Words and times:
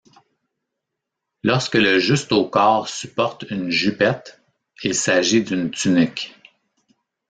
Lorsque 1.43 1.75
le 1.75 1.99
justaucorps 1.99 2.87
supporte 2.89 3.43
une 3.51 3.69
jupette, 3.69 4.41
il 4.83 4.95
s'agit 4.95 5.43
d'une 5.43 5.69
tunique. 5.69 6.33